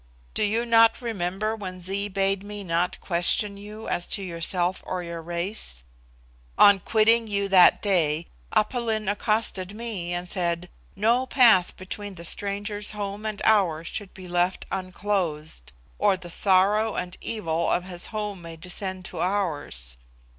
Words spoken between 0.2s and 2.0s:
Do you not remember when